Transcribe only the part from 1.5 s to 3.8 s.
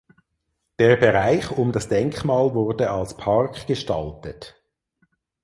um das Denkmal wurde als Park